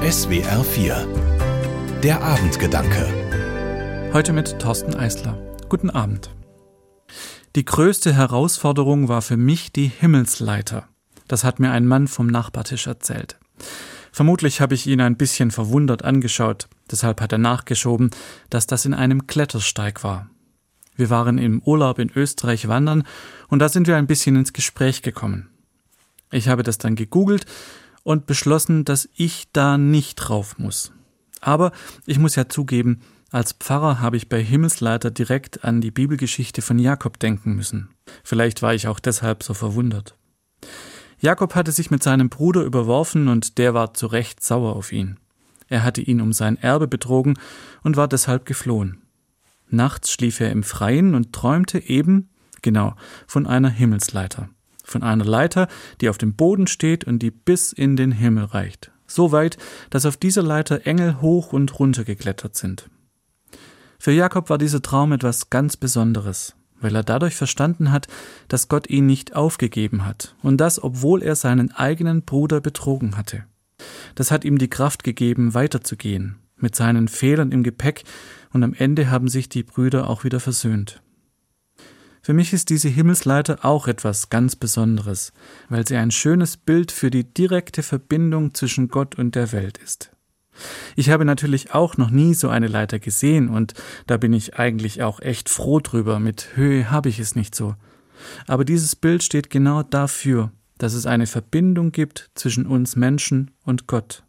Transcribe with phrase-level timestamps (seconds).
[0.00, 5.36] SWR 4 Der Abendgedanke Heute mit Thorsten Eisler.
[5.68, 6.30] Guten Abend.
[7.54, 10.88] Die größte Herausforderung war für mich die Himmelsleiter.
[11.28, 13.38] Das hat mir ein Mann vom Nachbartisch erzählt.
[14.10, 18.08] Vermutlich habe ich ihn ein bisschen verwundert angeschaut, deshalb hat er nachgeschoben,
[18.48, 20.30] dass das in einem Klettersteig war.
[20.96, 23.02] Wir waren im Urlaub in Österreich wandern
[23.48, 25.50] und da sind wir ein bisschen ins Gespräch gekommen.
[26.32, 27.44] Ich habe das dann gegoogelt
[28.02, 30.92] und beschlossen, dass ich da nicht drauf muss.
[31.40, 31.72] Aber
[32.06, 33.00] ich muss ja zugeben,
[33.30, 37.90] als Pfarrer habe ich bei Himmelsleiter direkt an die Bibelgeschichte von Jakob denken müssen.
[38.24, 40.16] Vielleicht war ich auch deshalb so verwundert.
[41.20, 45.18] Jakob hatte sich mit seinem Bruder überworfen und der war zu Recht sauer auf ihn.
[45.68, 47.38] Er hatte ihn um sein Erbe betrogen
[47.82, 49.02] und war deshalb geflohen.
[49.68, 52.30] Nachts schlief er im Freien und träumte eben,
[52.62, 52.96] genau,
[53.28, 54.48] von einer Himmelsleiter
[54.90, 55.68] von einer Leiter,
[56.00, 58.90] die auf dem Boden steht und die bis in den Himmel reicht.
[59.06, 59.56] So weit,
[59.90, 62.88] dass auf dieser Leiter Engel hoch und runter geklettert sind.
[63.98, 68.06] Für Jakob war dieser Traum etwas ganz Besonderes, weil er dadurch verstanden hat,
[68.48, 73.44] dass Gott ihn nicht aufgegeben hat, und das, obwohl er seinen eigenen Bruder betrogen hatte.
[74.14, 78.04] Das hat ihm die Kraft gegeben, weiterzugehen, mit seinen Fehlern im Gepäck,
[78.52, 81.02] und am Ende haben sich die Brüder auch wieder versöhnt.
[82.22, 85.32] Für mich ist diese Himmelsleiter auch etwas ganz Besonderes,
[85.68, 90.10] weil sie ein schönes Bild für die direkte Verbindung zwischen Gott und der Welt ist.
[90.96, 93.72] Ich habe natürlich auch noch nie so eine Leiter gesehen und
[94.06, 96.20] da bin ich eigentlich auch echt froh drüber.
[96.20, 97.74] Mit Höhe habe ich es nicht so.
[98.46, 103.86] Aber dieses Bild steht genau dafür, dass es eine Verbindung gibt zwischen uns Menschen und
[103.86, 104.24] Gott.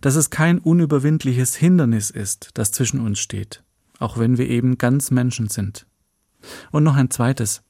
[0.00, 3.64] Dass es kein unüberwindliches Hindernis ist, das zwischen uns steht,
[3.98, 5.86] auch wenn wir eben ganz Menschen sind.
[6.70, 7.62] Und noch ein zweites.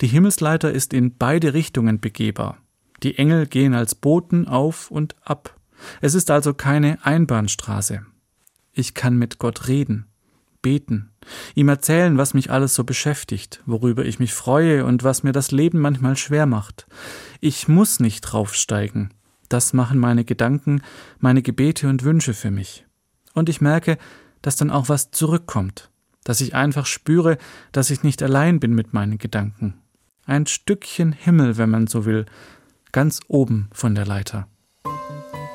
[0.00, 2.58] Die Himmelsleiter ist in beide Richtungen begehbar.
[3.02, 5.58] Die Engel gehen als Boten auf und ab.
[6.00, 8.04] Es ist also keine Einbahnstraße.
[8.72, 10.06] Ich kann mit Gott reden,
[10.62, 11.10] beten,
[11.54, 15.50] ihm erzählen, was mich alles so beschäftigt, worüber ich mich freue und was mir das
[15.52, 16.86] Leben manchmal schwer macht.
[17.40, 19.12] Ich muss nicht draufsteigen.
[19.48, 20.82] Das machen meine Gedanken,
[21.18, 22.86] meine Gebete und Wünsche für mich.
[23.34, 23.98] Und ich merke,
[24.42, 25.90] dass dann auch was zurückkommt
[26.24, 27.38] dass ich einfach spüre,
[27.72, 29.74] dass ich nicht allein bin mit meinen Gedanken.
[30.26, 32.24] Ein Stückchen Himmel, wenn man so will,
[32.92, 34.48] ganz oben von der Leiter.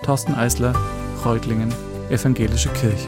[0.04, 0.74] Thorsten Eisler,
[1.26, 1.74] Reutlingen,
[2.10, 3.08] Evangelische Kirche.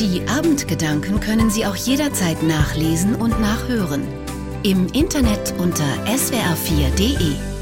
[0.00, 4.02] Die Abendgedanken können Sie auch jederzeit nachlesen und nachhören.
[4.62, 7.57] Im Internet unter swr4.de.